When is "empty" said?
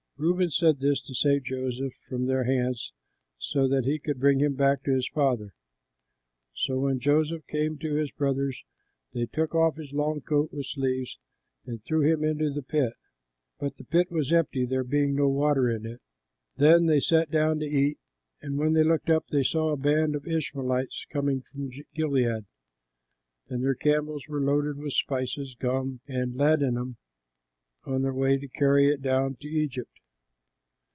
14.31-14.63